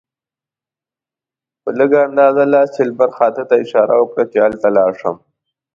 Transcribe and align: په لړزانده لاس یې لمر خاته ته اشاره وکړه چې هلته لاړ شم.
په 1.61 1.69
لړزانده 1.77 2.45
لاس 2.53 2.71
یې 2.77 2.83
لمر 2.89 3.09
خاته 3.17 3.43
ته 3.49 3.55
اشاره 3.63 3.95
وکړه 3.97 4.23
چې 4.31 4.37
هلته 4.45 4.67
لاړ 4.77 4.91
شم. 5.01 5.15